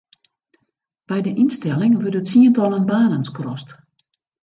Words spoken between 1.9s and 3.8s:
wurde tsientallen banen skrast.